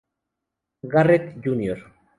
[0.81, 1.77] Garrett Jr.